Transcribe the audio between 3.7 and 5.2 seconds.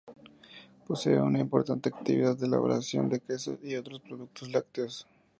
otros productos lácteos.